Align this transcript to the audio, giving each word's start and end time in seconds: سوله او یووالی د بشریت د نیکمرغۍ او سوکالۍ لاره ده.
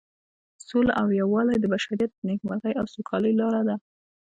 سوله 0.67 0.93
او 1.01 1.07
یووالی 1.19 1.57
د 1.59 1.65
بشریت 1.73 2.11
د 2.15 2.19
نیکمرغۍ 2.29 2.73
او 2.81 2.85
سوکالۍ 2.93 3.33
لاره 3.41 3.61
ده. 3.67 3.75